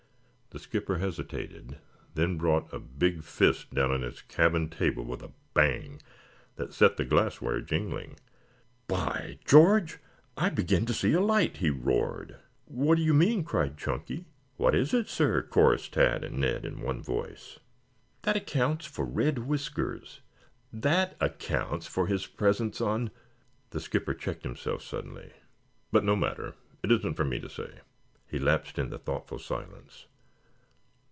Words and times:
The 0.53 0.59
skipper 0.59 0.97
hesitated, 0.97 1.77
then 2.13 2.37
brought 2.37 2.73
a 2.73 2.79
big 2.79 3.23
fist 3.23 3.73
down 3.73 3.89
on 3.89 4.01
his 4.01 4.21
cabin 4.23 4.69
table 4.69 5.05
with 5.05 5.23
a 5.23 5.31
bang 5.53 6.01
that 6.57 6.73
set 6.73 6.97
the 6.97 7.05
glassware 7.05 7.61
jingling. 7.61 8.17
"By 8.85 9.39
George, 9.45 9.99
I 10.35 10.49
begin 10.49 10.85
to 10.87 10.93
see 10.93 11.13
a 11.13 11.21
light!" 11.21 11.55
he 11.59 11.69
roared. 11.69 12.35
"What 12.65 12.95
do 12.95 13.01
you 13.01 13.13
mean?" 13.13 13.45
cried 13.45 13.77
Chunky. 13.77 14.25
"What 14.57 14.75
is 14.75 14.93
it, 14.93 15.07
sir?" 15.07 15.41
chorused 15.41 15.93
Tad 15.93 16.21
and 16.21 16.39
Ned 16.39 16.65
in 16.65 16.81
one 16.81 17.01
voice. 17.01 17.59
"That 18.23 18.35
accounts 18.35 18.85
for 18.85 19.05
Red 19.05 19.39
Whiskers. 19.47 20.19
That 20.73 21.15
accounts 21.21 21.87
for 21.87 22.07
his 22.07 22.27
presence 22.27 22.81
on" 22.81 23.11
The 23.69 23.79
skipper 23.79 24.13
checked 24.13 24.43
himself 24.43 24.81
suddenly. 24.81 25.31
"But 25.93 26.03
no 26.03 26.17
matter. 26.17 26.55
It 26.83 26.91
isn't 26.91 27.15
for 27.15 27.23
me 27.23 27.39
to 27.39 27.49
say." 27.49 27.79
He 28.27 28.37
lapsed 28.37 28.77
into 28.77 28.97
thoughtful 28.97 29.39
silence. 29.39 30.07